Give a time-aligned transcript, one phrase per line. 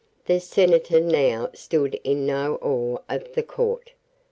[0.25, 3.91] The senator now stood in no awe of the Court.